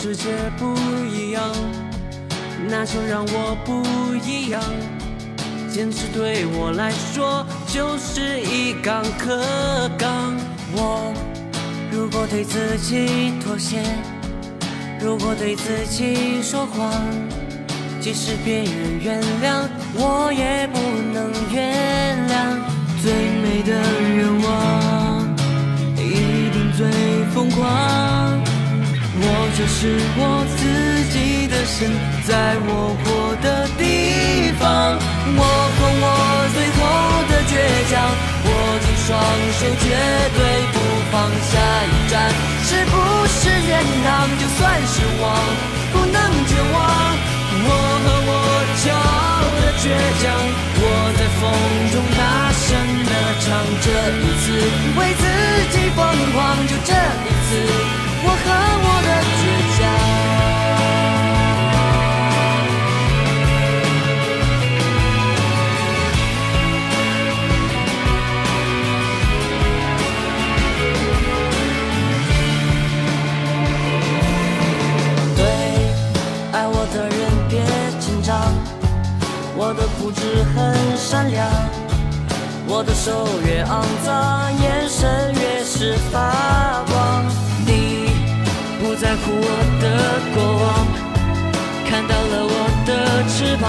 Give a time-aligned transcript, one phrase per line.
[0.00, 0.76] 世界不
[1.12, 1.42] 一样，
[2.68, 3.82] 那就让我不
[4.24, 4.62] 一样。
[5.68, 10.36] 坚持对我来说就是一杠可杠。
[10.72, 11.12] 我
[11.90, 13.82] 如果对自己妥协，
[15.00, 16.92] 如果对自己说谎，
[18.00, 20.78] 即使别人原谅，我也不
[21.12, 21.32] 能
[29.58, 30.62] 这是我自
[31.10, 31.90] 己的神，
[32.22, 34.94] 在我活的地方，
[35.34, 36.06] 我和我
[36.54, 36.80] 最后
[37.26, 37.58] 的倔
[37.90, 37.98] 强，
[38.46, 39.18] 握紧双
[39.58, 39.90] 手，绝
[40.38, 40.78] 对不
[41.10, 41.26] 放。
[41.50, 42.30] 下一站
[42.70, 42.94] 是不
[43.26, 44.30] 是天堂？
[44.38, 45.26] 就算失望，
[45.90, 46.78] 不能绝望。
[47.58, 48.32] 我和我
[48.78, 49.90] 骄傲的倔
[50.22, 50.30] 强，
[50.78, 50.86] 我
[51.18, 51.50] 在风
[51.90, 52.78] 中大声
[53.10, 53.12] 的
[53.42, 53.90] 唱，这
[54.22, 54.54] 一次
[54.94, 55.26] 为自
[55.74, 55.98] 己疯
[56.30, 57.50] 狂，就这一次。
[58.20, 58.46] 我和
[58.82, 58.87] 我
[79.60, 80.22] 我的固执
[80.54, 81.44] 很善良，
[82.68, 87.24] 我的手越肮脏，眼神越是发光。
[87.66, 88.06] 你
[88.78, 89.48] 不在乎我
[89.82, 90.86] 的过往，
[91.90, 92.54] 看到了我
[92.86, 93.66] 的翅膀。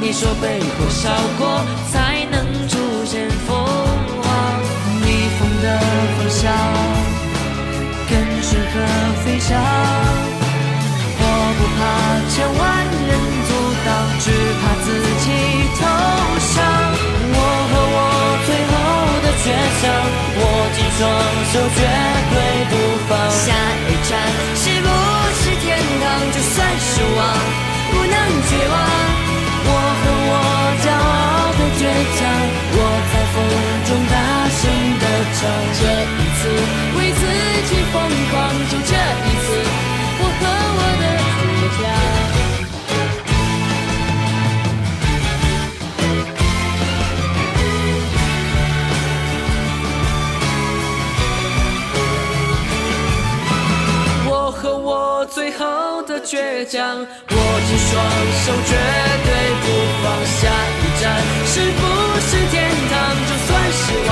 [0.00, 1.60] 你说被火烧过
[1.90, 3.58] 才能出现凤
[4.22, 4.30] 凰，
[5.02, 5.66] 逆风的
[6.14, 6.40] 方向
[8.08, 8.78] 更适合
[9.24, 9.91] 飞翔。
[21.52, 21.84] 双手，绝
[22.32, 22.36] 对
[22.70, 22.72] 不
[23.08, 23.10] 放。
[23.30, 24.10] 下一站
[24.56, 24.88] 是不
[25.36, 26.04] 是天堂？
[26.32, 27.20] 就算失望，
[27.92, 28.16] 不能
[28.48, 28.74] 绝望。
[29.64, 29.70] 我
[30.00, 30.32] 和我
[30.82, 31.80] 骄傲的倔
[32.16, 32.20] 强，
[32.72, 32.78] 我
[33.12, 33.36] 在风
[33.84, 34.14] 中大
[34.48, 34.60] 声
[34.98, 35.04] 的
[35.36, 35.40] 唱。
[35.76, 35.80] 这
[36.16, 36.40] 一次
[56.24, 57.90] 倔强，握紧双
[58.44, 58.72] 手，绝
[59.24, 59.66] 对不
[60.02, 60.04] 放。
[60.24, 60.40] 下
[60.78, 61.04] 一站
[61.46, 61.80] 是不
[62.20, 62.94] 是天堂？
[63.26, 64.10] 就算失望，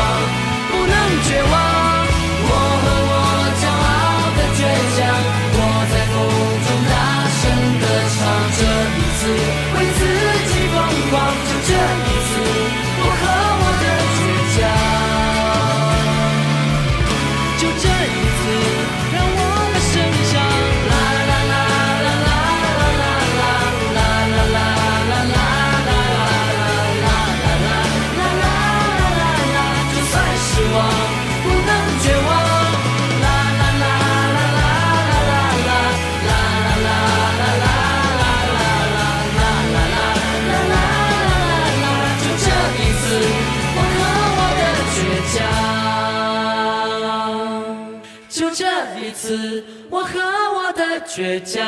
[49.10, 51.60] 一次我和我的倔强。